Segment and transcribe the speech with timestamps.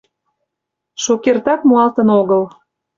[1.03, 2.43] Шукертак муалтын огыл...